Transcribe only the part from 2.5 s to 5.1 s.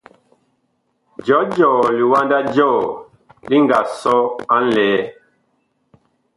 jɔɔ li nga sɔ a ŋlɛɛ?